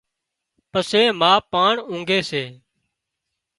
[0.71, 2.43] پسي ما پان اونگھي سي